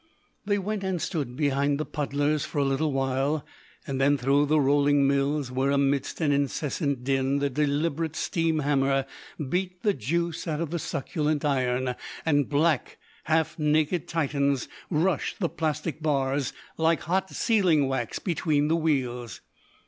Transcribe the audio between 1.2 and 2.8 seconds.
behind the puddlers for a